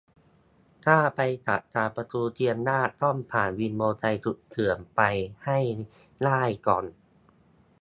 [0.85, 5.01] ถ้าไปจากทางประตูเชียงรากต้องผ่านวินมอไซค์สุดเถื่อนไป
[5.45, 5.59] ให้
[6.23, 6.85] ได้ก่อน